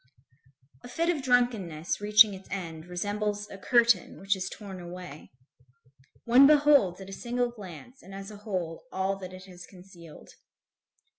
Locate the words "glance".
7.51-8.01